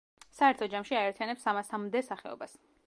[0.37, 2.63] საერთო ჯამში აერთიანებს სამასამდე სახეობას.